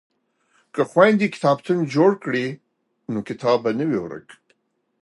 که 0.73 0.81
خویندې 0.91 1.27
کتابتون 1.35 1.79
جوړ 1.95 2.11
کړي 2.23 2.47
نو 3.11 3.19
کتاب 3.29 3.57
به 3.63 3.71
نه 3.79 3.85
وي 3.89 3.99
ورک. 4.01 4.27